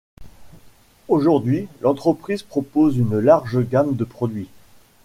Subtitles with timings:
[1.09, 4.49] Aujourd'hui, l'entreprise propose une large gamme de produits.